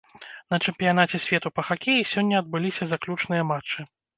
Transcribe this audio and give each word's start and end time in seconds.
На 0.53 0.57
чэмпіянаце 0.69 1.21
свету 1.27 1.47
па 1.57 1.67
хакеі 1.69 2.09
сёння 2.15 2.43
адбыліся 2.45 2.83
заключныя 2.95 3.49
матчы. 3.55 3.79